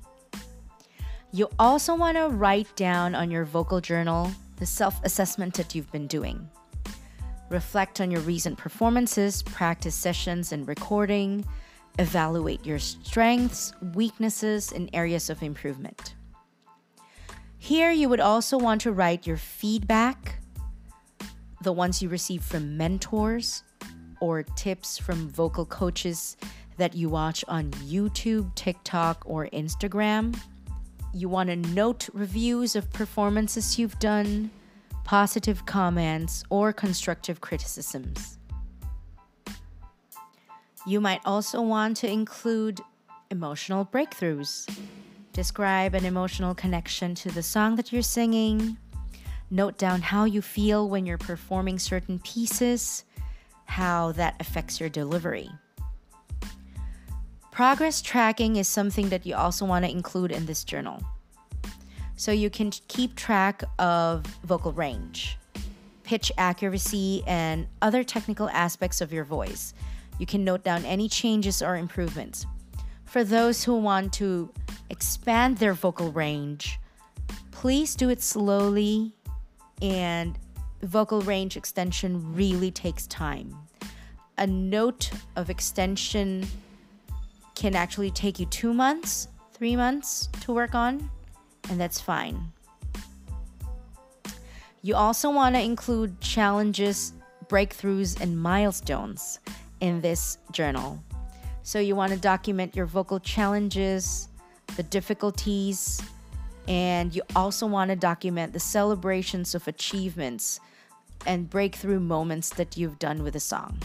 You 1.32 1.48
also 1.58 1.96
want 1.96 2.16
to 2.16 2.28
write 2.28 2.68
down 2.76 3.16
on 3.16 3.28
your 3.28 3.44
vocal 3.44 3.80
journal 3.80 4.30
the 4.58 4.66
self 4.66 5.02
assessment 5.04 5.54
that 5.54 5.74
you've 5.74 5.90
been 5.90 6.06
doing. 6.06 6.48
Reflect 7.50 8.00
on 8.00 8.12
your 8.12 8.20
recent 8.20 8.56
performances, 8.56 9.42
practice 9.42 9.96
sessions, 9.96 10.52
and 10.52 10.68
recording 10.68 11.44
Evaluate 11.98 12.64
your 12.66 12.78
strengths, 12.78 13.72
weaknesses, 13.94 14.70
and 14.72 14.90
areas 14.92 15.30
of 15.30 15.42
improvement. 15.42 16.15
Here, 17.66 17.90
you 17.90 18.08
would 18.08 18.20
also 18.20 18.56
want 18.58 18.82
to 18.82 18.92
write 18.92 19.26
your 19.26 19.38
feedback, 19.38 20.38
the 21.62 21.72
ones 21.72 22.00
you 22.00 22.08
receive 22.08 22.44
from 22.44 22.76
mentors 22.76 23.64
or 24.20 24.44
tips 24.44 24.98
from 24.98 25.28
vocal 25.28 25.66
coaches 25.66 26.36
that 26.76 26.94
you 26.94 27.08
watch 27.08 27.44
on 27.48 27.72
YouTube, 27.72 28.54
TikTok, 28.54 29.24
or 29.26 29.48
Instagram. 29.48 30.38
You 31.12 31.28
want 31.28 31.48
to 31.50 31.56
note 31.56 32.08
reviews 32.12 32.76
of 32.76 32.88
performances 32.92 33.80
you've 33.80 33.98
done, 33.98 34.48
positive 35.02 35.66
comments, 35.66 36.44
or 36.50 36.72
constructive 36.72 37.40
criticisms. 37.40 38.38
You 40.86 41.00
might 41.00 41.20
also 41.24 41.60
want 41.62 41.96
to 41.96 42.08
include 42.08 42.80
emotional 43.32 43.84
breakthroughs. 43.84 44.72
Describe 45.36 45.94
an 45.94 46.06
emotional 46.06 46.54
connection 46.54 47.14
to 47.16 47.28
the 47.30 47.42
song 47.42 47.76
that 47.76 47.92
you're 47.92 48.00
singing. 48.00 48.78
Note 49.50 49.76
down 49.76 50.00
how 50.00 50.24
you 50.24 50.40
feel 50.40 50.88
when 50.88 51.04
you're 51.04 51.18
performing 51.18 51.78
certain 51.78 52.18
pieces, 52.20 53.04
how 53.66 54.12
that 54.12 54.36
affects 54.40 54.80
your 54.80 54.88
delivery. 54.88 55.50
Progress 57.52 58.00
tracking 58.00 58.56
is 58.56 58.66
something 58.66 59.10
that 59.10 59.26
you 59.26 59.34
also 59.34 59.66
want 59.66 59.84
to 59.84 59.90
include 59.90 60.32
in 60.32 60.46
this 60.46 60.64
journal. 60.64 61.02
So 62.16 62.32
you 62.32 62.48
can 62.48 62.70
keep 62.88 63.14
track 63.14 63.62
of 63.78 64.24
vocal 64.42 64.72
range, 64.72 65.36
pitch 66.02 66.32
accuracy, 66.38 67.22
and 67.26 67.66
other 67.82 68.02
technical 68.02 68.48
aspects 68.48 69.02
of 69.02 69.12
your 69.12 69.24
voice 69.24 69.74
you 70.18 70.24
can 70.24 70.44
note 70.44 70.64
down 70.64 70.82
any 70.86 71.10
changes 71.10 71.60
or 71.60 71.76
improvements. 71.76 72.46
For 73.06 73.24
those 73.24 73.64
who 73.64 73.76
want 73.76 74.12
to 74.14 74.52
expand 74.90 75.58
their 75.58 75.72
vocal 75.72 76.12
range, 76.12 76.78
please 77.50 77.94
do 77.94 78.10
it 78.10 78.20
slowly 78.20 79.14
and 79.80 80.38
vocal 80.82 81.22
range 81.22 81.56
extension 81.56 82.34
really 82.34 82.70
takes 82.70 83.06
time. 83.06 83.56
A 84.38 84.46
note 84.46 85.10
of 85.36 85.48
extension 85.48 86.46
can 87.54 87.74
actually 87.74 88.10
take 88.10 88.38
you 88.38 88.46
two 88.46 88.74
months, 88.74 89.28
three 89.54 89.76
months 89.76 90.28
to 90.42 90.52
work 90.52 90.74
on, 90.74 91.10
and 91.70 91.80
that's 91.80 92.00
fine. 92.00 92.52
You 94.82 94.94
also 94.94 95.30
want 95.30 95.54
to 95.54 95.62
include 95.62 96.20
challenges, 96.20 97.14
breakthroughs, 97.48 98.20
and 98.20 98.38
milestones 98.38 99.40
in 99.80 100.00
this 100.00 100.38
journal. 100.52 101.02
So, 101.66 101.80
you 101.80 101.96
want 101.96 102.12
to 102.12 102.18
document 102.18 102.76
your 102.76 102.86
vocal 102.86 103.18
challenges, 103.18 104.28
the 104.76 104.84
difficulties, 104.84 106.00
and 106.68 107.12
you 107.12 107.22
also 107.34 107.66
want 107.66 107.90
to 107.90 107.96
document 107.96 108.52
the 108.52 108.60
celebrations 108.60 109.52
of 109.52 109.66
achievements 109.66 110.60
and 111.26 111.50
breakthrough 111.50 111.98
moments 111.98 112.50
that 112.50 112.76
you've 112.76 113.00
done 113.00 113.24
with 113.24 113.34
a 113.34 113.40
song. 113.40 113.76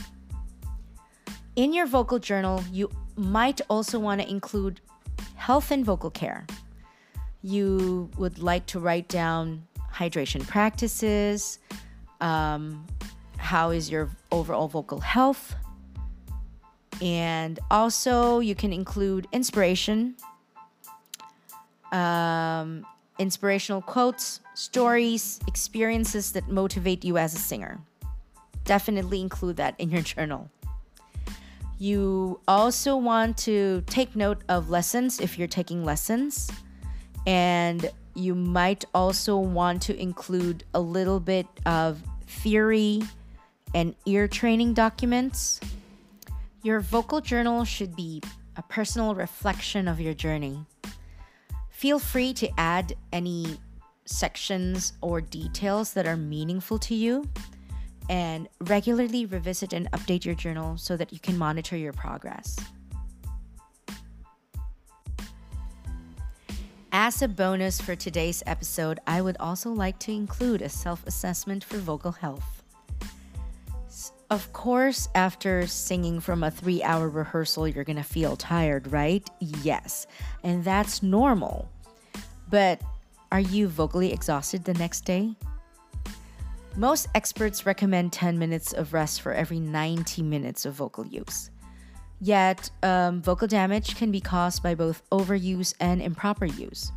In 1.55 1.73
your 1.73 1.88
vocal 1.88 2.19
journal, 2.19 2.63
you 2.71 2.88
might 3.15 3.61
also 3.67 3.97
want 3.97 4.21
to 4.21 4.29
include 4.29 4.79
health 5.33 5.71
and 5.71 5.83
vocal 5.83 6.11
care. 6.11 6.45
You 7.41 8.11
would 8.15 8.38
like 8.38 8.67
to 8.67 8.79
write 8.79 9.07
down 9.07 9.63
hydration 9.91 10.47
practices, 10.47 11.57
um, 12.21 12.85
how 13.38 13.71
is 13.71 13.89
your 13.89 14.11
overall 14.31 14.67
vocal 14.67 15.00
health, 15.00 15.55
and 17.01 17.60
also 17.72 18.39
you 18.39 18.53
can 18.53 18.72
include 18.72 19.27
inspiration, 19.31 20.15
um, 21.91 22.86
inspirational 23.17 23.81
quotes, 23.81 24.39
stories, 24.53 25.39
experiences 25.48 26.31
that 26.34 26.48
motivate 26.48 27.03
you 27.03 27.17
as 27.17 27.34
a 27.34 27.39
singer. 27.39 27.79
Definitely 28.63 29.20
include 29.20 29.58
that 29.58 29.75
in 29.79 29.89
your 29.89 30.01
journal. 30.13 30.50
You 31.79 32.39
also 32.48 32.96
want 32.96 33.38
to 33.39 33.84
take 33.88 34.15
note 34.15 34.43
of 34.48 34.70
lessons 34.70 35.20
if 35.20 35.39
you're 35.39 35.48
taking 35.48 35.84
lessons. 35.84 36.51
And 37.25 37.89
you 38.13 38.36
might 38.36 38.86
also 38.93 39.38
want 39.38 39.81
to 39.84 40.00
include 40.00 40.63
a 40.75 40.79
little 40.79 41.20
bit 41.20 41.48
of 41.65 42.01
theory 42.27 43.01
and 43.74 43.96
ear 44.05 44.27
training 44.27 44.75
documents. 44.75 45.60
Your 46.63 46.80
vocal 46.80 47.22
journal 47.22 47.65
should 47.65 47.96
be 47.96 48.22
a 48.56 48.62
personal 48.62 49.15
reflection 49.15 49.88
of 49.88 50.00
your 50.00 50.13
journey. 50.13 50.63
Feel 51.70 51.98
free 51.98 52.34
to 52.34 52.50
add 52.60 52.94
any 53.12 53.58
sections 54.06 54.94
or 55.01 55.22
details 55.22 55.94
that 55.94 56.06
are 56.06 56.18
meaningful 56.18 56.77
to 56.77 56.94
you 56.94 57.27
and 58.10 58.48
regularly 58.60 59.25
revisit 59.25 59.74
and 59.74 59.89
update 59.91 60.24
your 60.24 60.36
journal 60.36 60.77
so 60.77 60.96
that 60.98 61.12
you 61.12 61.20
can 61.20 61.36
monitor 61.36 61.75
your 61.75 61.94
progress. 61.94 62.58
As 66.91 67.22
a 67.22 67.27
bonus 67.27 67.82
for 67.82 67.96
today's 67.96 68.44
episode, 68.46 69.00
I 69.08 69.22
would 69.22 69.38
also 69.39 69.72
like 69.72 69.98
to 70.00 70.12
include 70.12 70.62
a 70.62 70.70
self 70.70 71.08
assessment 71.08 71.63
for 71.63 71.77
vocal 71.77 72.12
health. 72.12 72.61
Of 74.31 74.53
course, 74.53 75.09
after 75.13 75.67
singing 75.67 76.21
from 76.21 76.41
a 76.41 76.50
three 76.50 76.81
hour 76.81 77.09
rehearsal, 77.09 77.67
you're 77.67 77.83
gonna 77.83 78.01
feel 78.01 78.38
tired, 78.38 78.89
right? 78.89 79.29
Yes, 79.39 80.07
and 80.41 80.63
that's 80.63 81.03
normal. 81.03 81.69
But 82.50 82.81
are 83.33 83.41
you 83.41 83.67
vocally 83.67 84.13
exhausted 84.13 84.63
the 84.63 84.73
next 84.75 85.01
day? 85.01 85.35
Most 86.77 87.09
experts 87.13 87.65
recommend 87.65 88.13
10 88.13 88.39
minutes 88.39 88.71
of 88.71 88.93
rest 88.93 89.19
for 89.19 89.33
every 89.33 89.59
90 89.59 90.23
minutes 90.23 90.65
of 90.65 90.75
vocal 90.75 91.05
use. 91.05 91.50
Yet, 92.21 92.69
um, 92.83 93.21
vocal 93.21 93.50
damage 93.50 93.97
can 93.97 94.11
be 94.11 94.21
caused 94.21 94.63
by 94.63 94.75
both 94.75 95.03
overuse 95.09 95.73
and 95.81 96.01
improper 96.01 96.45
use. 96.45 96.93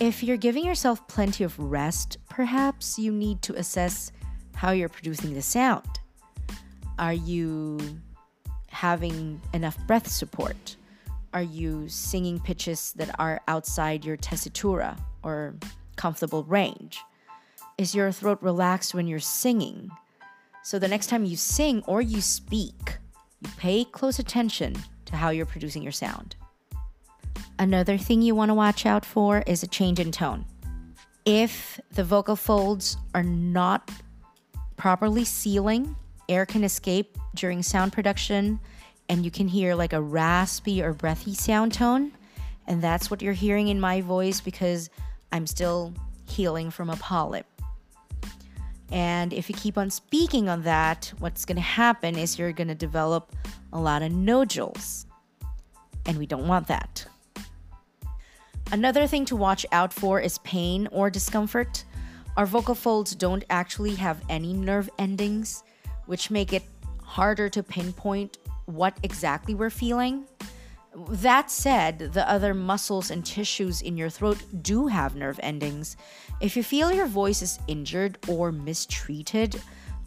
If 0.00 0.22
you're 0.22 0.38
giving 0.38 0.64
yourself 0.64 1.06
plenty 1.08 1.44
of 1.44 1.58
rest, 1.58 2.16
perhaps 2.30 2.98
you 2.98 3.12
need 3.12 3.42
to 3.42 3.54
assess 3.58 4.12
how 4.54 4.70
you're 4.70 4.88
producing 4.88 5.34
the 5.34 5.42
sound. 5.42 5.97
Are 6.98 7.12
you 7.12 7.78
having 8.68 9.40
enough 9.52 9.78
breath 9.86 10.08
support? 10.08 10.76
Are 11.32 11.42
you 11.42 11.88
singing 11.88 12.40
pitches 12.40 12.92
that 12.96 13.14
are 13.18 13.40
outside 13.48 14.04
your 14.04 14.16
tessitura 14.16 14.98
or 15.22 15.54
comfortable 15.96 16.44
range? 16.44 17.00
is 17.78 17.94
your 17.94 18.10
throat 18.10 18.38
relaxed 18.42 18.92
when 18.92 19.06
you're 19.06 19.20
singing. 19.20 19.90
So 20.64 20.78
the 20.78 20.88
next 20.88 21.06
time 21.06 21.24
you 21.24 21.36
sing 21.36 21.82
or 21.86 22.02
you 22.02 22.20
speak, 22.20 22.98
you 23.40 23.48
pay 23.56 23.84
close 23.84 24.18
attention 24.18 24.74
to 25.06 25.16
how 25.16 25.30
you're 25.30 25.46
producing 25.46 25.82
your 25.82 25.92
sound. 25.92 26.34
Another 27.60 27.96
thing 27.96 28.20
you 28.20 28.34
want 28.34 28.50
to 28.50 28.54
watch 28.54 28.84
out 28.84 29.04
for 29.04 29.42
is 29.46 29.62
a 29.62 29.66
change 29.68 30.00
in 30.00 30.12
tone. 30.12 30.44
If 31.24 31.80
the 31.92 32.04
vocal 32.04 32.36
folds 32.36 32.96
are 33.14 33.22
not 33.22 33.90
properly 34.76 35.24
sealing, 35.24 35.96
air 36.28 36.46
can 36.46 36.64
escape 36.64 37.16
during 37.34 37.62
sound 37.62 37.92
production 37.92 38.60
and 39.08 39.24
you 39.24 39.30
can 39.30 39.48
hear 39.48 39.74
like 39.74 39.92
a 39.92 40.00
raspy 40.00 40.82
or 40.82 40.92
breathy 40.92 41.34
sound 41.34 41.72
tone. 41.72 42.12
And 42.66 42.82
that's 42.82 43.10
what 43.10 43.22
you're 43.22 43.32
hearing 43.32 43.68
in 43.68 43.80
my 43.80 44.02
voice 44.02 44.40
because 44.40 44.90
I'm 45.32 45.46
still 45.46 45.94
healing 46.28 46.70
from 46.70 46.90
a 46.90 46.96
polyp. 46.96 47.46
And 48.90 49.32
if 49.32 49.48
you 49.48 49.54
keep 49.54 49.76
on 49.76 49.90
speaking 49.90 50.48
on 50.48 50.62
that, 50.62 51.12
what's 51.18 51.44
going 51.44 51.56
to 51.56 51.62
happen 51.62 52.16
is 52.16 52.38
you're 52.38 52.52
going 52.52 52.68
to 52.68 52.74
develop 52.74 53.34
a 53.72 53.78
lot 53.78 54.02
of 54.02 54.12
nodules. 54.12 55.06
And 56.06 56.18
we 56.18 56.26
don't 56.26 56.46
want 56.46 56.68
that. 56.68 57.06
Another 58.70 59.06
thing 59.06 59.24
to 59.26 59.36
watch 59.36 59.64
out 59.72 59.92
for 59.92 60.20
is 60.20 60.38
pain 60.38 60.88
or 60.92 61.10
discomfort. 61.10 61.84
Our 62.36 62.46
vocal 62.46 62.74
folds 62.74 63.14
don't 63.14 63.44
actually 63.50 63.94
have 63.96 64.22
any 64.28 64.52
nerve 64.52 64.88
endings, 64.98 65.64
which 66.08 66.30
make 66.30 66.52
it 66.52 66.64
harder 67.02 67.48
to 67.50 67.62
pinpoint 67.62 68.38
what 68.64 68.98
exactly 69.02 69.54
we're 69.54 69.70
feeling. 69.70 70.24
That 71.10 71.50
said, 71.50 71.98
the 71.98 72.28
other 72.28 72.54
muscles 72.54 73.10
and 73.10 73.24
tissues 73.24 73.82
in 73.82 73.96
your 73.96 74.08
throat 74.08 74.42
do 74.62 74.86
have 74.86 75.14
nerve 75.14 75.38
endings. 75.42 75.96
If 76.40 76.56
you 76.56 76.62
feel 76.62 76.90
your 76.90 77.06
voice 77.06 77.42
is 77.42 77.58
injured 77.68 78.18
or 78.26 78.50
mistreated, 78.50 79.60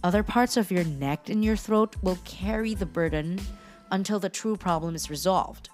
other 0.03 0.23
parts 0.23 0.57
of 0.57 0.71
your 0.71 0.83
neck 0.83 1.29
and 1.29 1.45
your 1.45 1.55
throat 1.55 1.95
will 2.01 2.17
carry 2.25 2.73
the 2.73 2.85
burden 2.85 3.39
until 3.91 4.19
the 4.19 4.29
true 4.29 4.57
problem 4.57 4.95
is 4.95 5.09
resolved. 5.09 5.69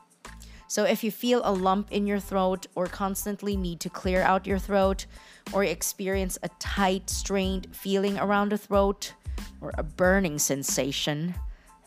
So, 0.69 0.83
if 0.83 1.01
you 1.01 1.11
feel 1.11 1.41
a 1.45 1.53
lump 1.53 1.93
in 1.93 2.05
your 2.05 2.19
throat, 2.19 2.67
or 2.75 2.87
constantly 2.87 3.55
need 3.55 3.79
to 3.79 3.89
clear 3.89 4.21
out 4.21 4.45
your 4.45 4.59
throat, 4.59 5.05
or 5.53 5.63
experience 5.63 6.37
a 6.43 6.49
tight, 6.59 7.09
strained 7.09 7.73
feeling 7.73 8.19
around 8.19 8.51
the 8.51 8.57
throat, 8.57 9.13
or 9.61 9.71
a 9.77 9.83
burning 9.83 10.39
sensation, 10.39 11.35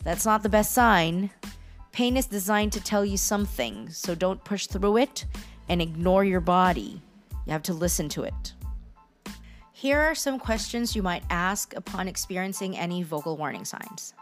that's 0.03 0.25
not 0.25 0.43
the 0.43 0.49
best 0.49 0.73
sign. 0.73 1.29
Pain 1.91 2.17
is 2.17 2.25
designed 2.25 2.71
to 2.73 2.83
tell 2.83 3.05
you 3.05 3.17
something, 3.17 3.89
so 3.89 4.15
don't 4.15 4.43
push 4.43 4.67
through 4.67 4.97
it 4.97 5.25
and 5.69 5.81
ignore 5.81 6.23
your 6.23 6.41
body. 6.41 7.01
You 7.45 7.51
have 7.51 7.63
to 7.63 7.73
listen 7.73 8.09
to 8.09 8.23
it. 8.23 8.53
Here 9.71 9.99
are 9.99 10.15
some 10.15 10.37
questions 10.37 10.95
you 10.95 11.01
might 11.01 11.23
ask 11.29 11.75
upon 11.75 12.07
experiencing 12.07 12.77
any 12.77 13.03
vocal 13.03 13.35
warning 13.35 13.65
signs. 13.65 14.13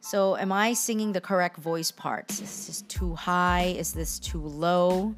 So, 0.00 0.36
am 0.36 0.52
I 0.52 0.72
singing 0.72 1.12
the 1.12 1.20
correct 1.20 1.58
voice 1.58 1.90
parts? 1.90 2.40
Is 2.40 2.66
this 2.66 2.82
too 2.82 3.14
high? 3.14 3.74
Is 3.78 3.92
this 3.92 4.18
too 4.18 4.40
low? 4.40 5.14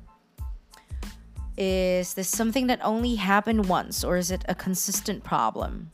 Is 1.56 2.14
this 2.14 2.28
something 2.28 2.66
that 2.66 2.80
only 2.82 3.14
happened 3.14 3.66
once, 3.66 4.04
or 4.04 4.16
is 4.16 4.30
it 4.30 4.44
a 4.48 4.54
consistent 4.54 5.22
problem? 5.22 5.90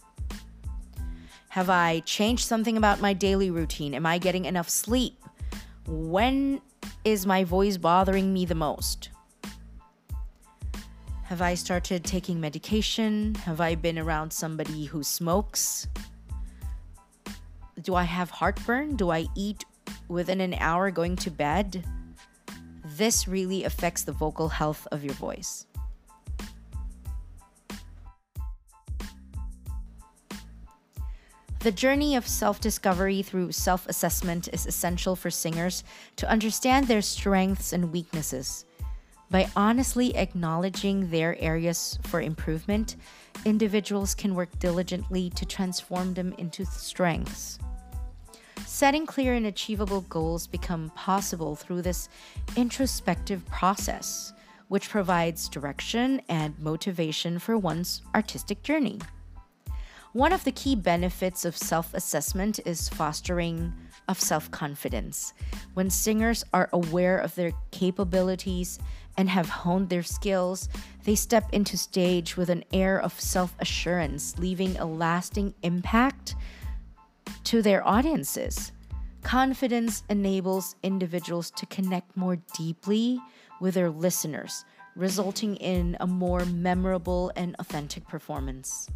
Have 1.50 1.68
I 1.68 1.98
changed 2.06 2.46
something 2.46 2.76
about 2.76 3.00
my 3.00 3.12
daily 3.12 3.50
routine? 3.50 3.92
Am 3.92 4.06
I 4.06 4.18
getting 4.18 4.44
enough 4.44 4.70
sleep? 4.70 5.20
When 5.84 6.60
is 7.04 7.26
my 7.26 7.42
voice 7.42 7.76
bothering 7.76 8.32
me 8.32 8.44
the 8.44 8.54
most? 8.54 9.10
Have 11.24 11.42
I 11.42 11.54
started 11.54 12.04
taking 12.04 12.40
medication? 12.40 13.34
Have 13.34 13.60
I 13.60 13.74
been 13.74 13.98
around 13.98 14.32
somebody 14.32 14.84
who 14.84 15.02
smokes? 15.02 15.88
Do 17.82 17.96
I 17.96 18.04
have 18.04 18.30
heartburn? 18.30 18.94
Do 18.94 19.10
I 19.10 19.26
eat 19.34 19.64
within 20.06 20.40
an 20.40 20.54
hour 20.54 20.92
going 20.92 21.16
to 21.16 21.32
bed? 21.32 21.84
This 22.84 23.26
really 23.26 23.64
affects 23.64 24.04
the 24.04 24.12
vocal 24.12 24.50
health 24.50 24.86
of 24.92 25.02
your 25.02 25.14
voice. 25.14 25.66
The 31.60 31.70
journey 31.70 32.16
of 32.16 32.26
self 32.26 32.58
discovery 32.58 33.20
through 33.20 33.52
self 33.52 33.86
assessment 33.86 34.48
is 34.50 34.64
essential 34.64 35.14
for 35.14 35.30
singers 35.30 35.84
to 36.16 36.26
understand 36.30 36.88
their 36.88 37.02
strengths 37.02 37.74
and 37.74 37.92
weaknesses. 37.92 38.64
By 39.30 39.46
honestly 39.54 40.16
acknowledging 40.16 41.10
their 41.10 41.36
areas 41.38 41.98
for 42.04 42.22
improvement, 42.22 42.96
individuals 43.44 44.14
can 44.14 44.34
work 44.34 44.48
diligently 44.58 45.28
to 45.36 45.44
transform 45.44 46.14
them 46.14 46.34
into 46.38 46.64
strengths. 46.64 47.58
Setting 48.64 49.04
clear 49.04 49.34
and 49.34 49.44
achievable 49.44 50.00
goals 50.08 50.46
become 50.46 50.90
possible 50.94 51.56
through 51.56 51.82
this 51.82 52.08
introspective 52.56 53.44
process, 53.50 54.32
which 54.68 54.88
provides 54.88 55.46
direction 55.46 56.22
and 56.30 56.58
motivation 56.58 57.38
for 57.38 57.58
one's 57.58 58.00
artistic 58.14 58.62
journey. 58.62 58.98
One 60.12 60.32
of 60.32 60.42
the 60.42 60.50
key 60.50 60.74
benefits 60.74 61.44
of 61.44 61.56
self 61.56 61.94
assessment 61.94 62.58
is 62.64 62.88
fostering 62.88 63.72
of 64.08 64.18
self 64.18 64.50
confidence. 64.50 65.32
When 65.74 65.88
singers 65.88 66.42
are 66.52 66.68
aware 66.72 67.16
of 67.18 67.36
their 67.36 67.52
capabilities 67.70 68.80
and 69.16 69.30
have 69.30 69.48
honed 69.48 69.88
their 69.88 70.02
skills, 70.02 70.68
they 71.04 71.14
step 71.14 71.48
into 71.52 71.76
stage 71.76 72.36
with 72.36 72.50
an 72.50 72.64
air 72.72 73.00
of 73.00 73.20
self 73.20 73.54
assurance, 73.60 74.36
leaving 74.36 74.76
a 74.78 74.84
lasting 74.84 75.54
impact 75.62 76.34
to 77.44 77.62
their 77.62 77.86
audiences. 77.86 78.72
Confidence 79.22 80.02
enables 80.10 80.74
individuals 80.82 81.52
to 81.52 81.66
connect 81.66 82.16
more 82.16 82.36
deeply 82.56 83.20
with 83.60 83.74
their 83.74 83.90
listeners, 83.90 84.64
resulting 84.96 85.54
in 85.56 85.96
a 86.00 86.06
more 86.08 86.44
memorable 86.46 87.30
and 87.36 87.54
authentic 87.60 88.08
performance. 88.08 88.88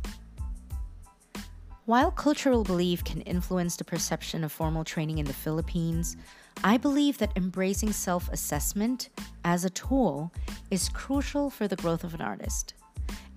While 1.86 2.10
cultural 2.10 2.64
belief 2.64 3.04
can 3.04 3.20
influence 3.22 3.76
the 3.76 3.84
perception 3.84 4.42
of 4.42 4.50
formal 4.50 4.84
training 4.84 5.18
in 5.18 5.26
the 5.26 5.34
Philippines, 5.34 6.16
I 6.62 6.78
believe 6.78 7.18
that 7.18 7.36
embracing 7.36 7.92
self 7.92 8.30
assessment 8.30 9.10
as 9.44 9.66
a 9.66 9.70
tool 9.70 10.32
is 10.70 10.88
crucial 10.88 11.50
for 11.50 11.68
the 11.68 11.76
growth 11.76 12.02
of 12.02 12.14
an 12.14 12.22
artist. 12.22 12.72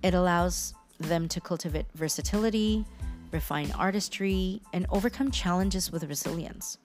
It 0.02 0.14
allows 0.14 0.72
them 0.98 1.28
to 1.28 1.42
cultivate 1.42 1.84
versatility, 1.94 2.86
refine 3.32 3.70
artistry, 3.72 4.62
and 4.72 4.86
overcome 4.88 5.30
challenges 5.30 5.92
with 5.92 6.04
resilience. 6.04 6.78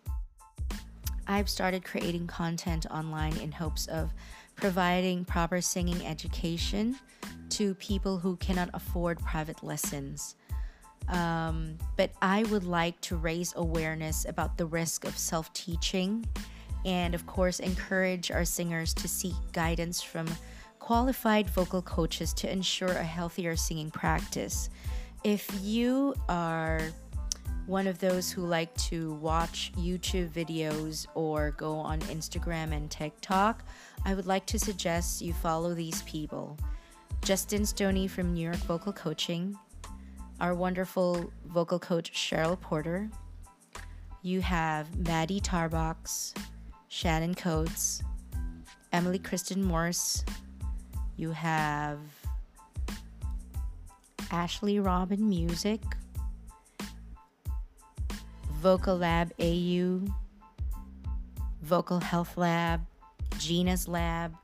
I've 1.28 1.48
started 1.48 1.86
creating 1.86 2.28
content 2.28 2.88
online 2.92 3.38
in 3.38 3.54
hopes 3.54 3.88
of 3.88 4.14
providing 4.58 5.24
proper 5.24 5.62
singing 5.62 6.06
education 6.06 6.98
to 7.52 7.74
people 7.76 8.18
who 8.18 8.36
cannot 8.36 8.70
afford 8.74 9.20
private 9.20 9.64
lessons. 9.64 10.36
Um, 11.10 11.78
but 11.98 12.12
I 12.22 12.44
would 12.44 12.64
like 12.64 13.00
to 13.02 13.16
raise 13.16 13.54
awareness 13.56 14.26
about 14.26 14.58
the 14.58 14.66
risk 14.66 15.06
of 15.06 15.18
self 15.18 15.52
teaching 15.54 16.26
and, 16.86 17.16
of 17.16 17.26
course, 17.26 17.60
encourage 17.60 18.32
our 18.32 18.46
singers 18.46 18.94
to 18.96 19.08
seek 19.08 19.36
guidance 19.52 20.02
from 20.02 20.28
qualified 20.80 21.50
vocal 21.50 21.82
coaches 21.82 22.34
to 22.34 22.52
ensure 22.52 22.90
a 22.90 23.04
healthier 23.04 23.56
singing 23.56 23.90
practice. 23.90 24.70
If 25.24 25.50
you 25.62 26.14
are 26.28 26.82
one 27.66 27.88
of 27.88 28.00
those 28.00 28.30
who 28.30 28.46
like 28.46 28.76
to 28.76 29.14
watch 29.16 29.72
YouTube 29.78 30.30
videos 30.30 31.08
or 31.16 31.52
go 31.52 31.76
on 31.76 32.02
Instagram 32.02 32.74
and 32.74 32.92
TikTok, 32.92 33.64
I 34.04 34.14
would 34.14 34.26
like 34.26 34.46
to 34.48 34.60
suggest 34.60 35.22
you 35.22 35.32
follow 35.32 35.74
these 35.74 36.02
people. 36.02 36.58
Justin 37.22 37.66
Stoney 37.66 38.08
from 38.08 38.34
New 38.34 38.44
York 38.44 38.58
Vocal 38.58 38.92
Coaching, 38.92 39.58
our 40.44 40.54
wonderful 40.54 41.32
vocal 41.46 41.80
coach 41.80 42.12
Cheryl 42.12 42.60
Porter. 42.60 43.10
You 44.24 44.42
have 44.42 44.94
Maddie 45.08 45.40
Tarbox, 45.40 46.38
Shannon 46.90 47.34
Coates, 47.34 48.04
Emily 48.92 49.20
Kristen 49.20 49.64
Morse. 49.64 50.26
You 51.16 51.32
have 51.32 51.98
Ashley 54.32 54.82
Robin 54.82 55.30
Music, 55.30 55.82
Vocal 58.56 58.98
Lab 58.98 59.32
AU, 59.40 60.02
Vocal 61.62 62.02
Health 62.02 62.36
Lab, 62.36 62.82
Gina's 63.38 63.88
Lab. 63.88 64.36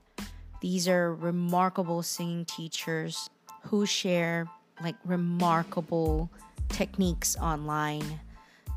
These 0.62 0.88
are 0.88 1.14
remarkable 1.14 2.04
singing 2.04 2.46
teachers 2.46 3.30
who 3.64 3.86
share 3.86 4.48
like 4.82 4.96
remarkable 5.06 6.30
techniques 6.70 7.36
online. 7.38 8.20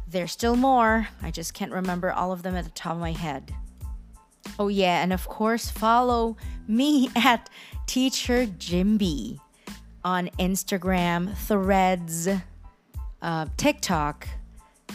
There's 0.08 0.32
still 0.32 0.56
more. 0.56 1.08
I 1.22 1.30
just 1.30 1.54
can't 1.54 1.72
remember 1.72 2.12
all 2.12 2.32
of 2.32 2.42
them 2.42 2.54
at 2.54 2.64
the 2.64 2.70
top 2.70 2.94
of 2.94 3.00
my 3.00 3.12
head. 3.12 3.54
Oh, 4.58 4.68
yeah, 4.68 5.02
and 5.02 5.12
of 5.12 5.28
course, 5.28 5.70
follow 5.70 6.36
me 6.68 7.10
at 7.16 7.48
Teacher 7.86 8.46
Jimby 8.46 9.38
on 10.04 10.28
Instagram, 10.38 11.34
Threads, 11.36 12.28
uh, 13.22 13.46
TikTok, 13.56 14.28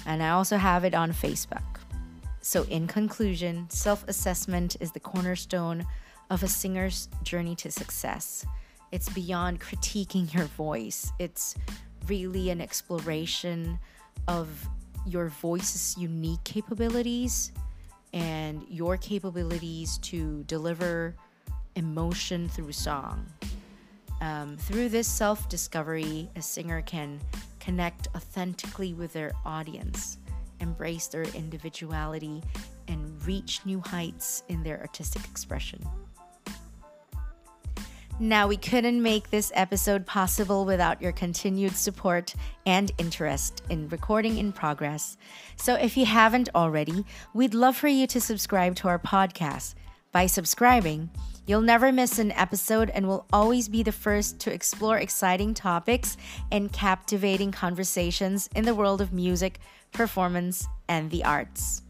and 0.05 0.21
I 0.21 0.29
also 0.29 0.57
have 0.57 0.83
it 0.83 0.93
on 0.93 1.11
Facebook. 1.11 1.63
So, 2.41 2.63
in 2.63 2.87
conclusion, 2.87 3.69
self 3.69 4.07
assessment 4.07 4.77
is 4.79 4.91
the 4.91 4.99
cornerstone 4.99 5.85
of 6.29 6.43
a 6.43 6.47
singer's 6.47 7.09
journey 7.23 7.55
to 7.55 7.71
success. 7.71 8.45
It's 8.91 9.09
beyond 9.09 9.59
critiquing 9.59 10.33
your 10.33 10.45
voice, 10.45 11.11
it's 11.19 11.55
really 12.07 12.49
an 12.49 12.61
exploration 12.61 13.77
of 14.27 14.47
your 15.05 15.29
voice's 15.29 15.95
unique 15.97 16.43
capabilities 16.43 17.51
and 18.13 18.65
your 18.69 18.97
capabilities 18.97 19.97
to 19.99 20.43
deliver 20.43 21.15
emotion 21.75 22.49
through 22.49 22.71
song. 22.71 23.25
Um, 24.21 24.57
through 24.57 24.89
this 24.89 25.07
self 25.07 25.47
discovery, 25.47 26.29
a 26.35 26.41
singer 26.41 26.81
can 26.81 27.19
connect 27.59 28.07
authentically 28.15 28.93
with 28.93 29.13
their 29.13 29.31
audience, 29.45 30.17
embrace 30.59 31.07
their 31.07 31.23
individuality, 31.23 32.41
and 32.87 33.25
reach 33.25 33.61
new 33.65 33.79
heights 33.79 34.43
in 34.47 34.63
their 34.63 34.79
artistic 34.79 35.23
expression. 35.25 35.85
Now, 38.19 38.47
we 38.47 38.57
couldn't 38.57 39.03
make 39.03 39.29
this 39.29 39.51
episode 39.53 40.07
possible 40.07 40.65
without 40.65 40.99
your 40.99 41.11
continued 41.11 41.75
support 41.75 42.33
and 42.65 42.91
interest 42.97 43.61
in 43.69 43.87
recording 43.89 44.39
in 44.39 44.51
progress. 44.51 45.17
So, 45.55 45.75
if 45.75 45.95
you 45.95 46.07
haven't 46.07 46.49
already, 46.55 47.05
we'd 47.35 47.53
love 47.53 47.77
for 47.77 47.87
you 47.87 48.07
to 48.07 48.19
subscribe 48.19 48.75
to 48.77 48.87
our 48.87 48.97
podcast. 48.97 49.75
By 50.11 50.25
subscribing, 50.25 51.11
you'll 51.45 51.61
never 51.61 51.91
miss 51.91 52.17
an 52.17 52.31
episode 52.31 52.89
and 52.89 53.07
will 53.07 53.27
always 53.31 53.69
be 53.69 53.83
the 53.83 53.91
first 53.91 54.39
to 54.39 54.51
explore 54.51 54.97
exciting 54.97 55.53
topics 55.53 56.17
and 56.51 56.73
captivating 56.73 57.51
conversations 57.51 58.49
in 58.55 58.65
the 58.65 58.73
world 58.73 58.99
of 58.99 59.13
music, 59.13 59.59
performance, 59.91 60.65
and 60.89 61.11
the 61.11 61.23
arts. 61.23 61.83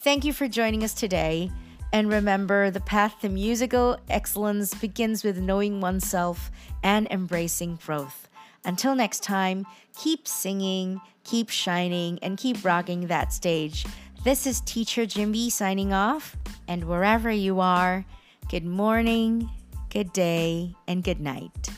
Thank 0.00 0.24
you 0.24 0.32
for 0.32 0.48
joining 0.48 0.82
us 0.82 0.94
today. 0.94 1.50
And 1.92 2.10
remember, 2.10 2.70
the 2.70 2.80
path 2.80 3.20
to 3.20 3.28
musical 3.28 3.98
excellence 4.08 4.72
begins 4.72 5.22
with 5.22 5.38
knowing 5.38 5.80
oneself 5.80 6.50
and 6.82 7.06
embracing 7.10 7.78
growth. 7.84 8.28
Until 8.64 8.94
next 8.94 9.22
time, 9.22 9.66
keep 9.96 10.26
singing, 10.26 11.00
keep 11.24 11.50
shining, 11.50 12.18
and 12.22 12.38
keep 12.38 12.64
rocking 12.64 13.08
that 13.08 13.32
stage. 13.32 13.84
This 14.24 14.46
is 14.46 14.60
Teacher 14.60 15.02
Jimby 15.02 15.50
signing 15.50 15.92
off, 15.92 16.36
and 16.66 16.84
wherever 16.84 17.30
you 17.30 17.60
are, 17.60 18.06
good 18.48 18.64
morning, 18.64 19.50
good 19.90 20.12
day, 20.12 20.74
and 20.86 21.04
good 21.04 21.20
night. 21.20 21.68